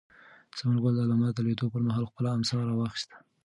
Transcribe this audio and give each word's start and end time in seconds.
ثمر 0.57 0.75
ګل 0.83 0.93
د 0.97 1.01
لمر 1.09 1.29
د 1.35 1.39
لوېدو 1.45 1.71
پر 1.73 1.81
مهال 1.87 2.05
خپله 2.11 2.29
امسا 2.37 2.55
راواخیسته. 2.69 3.15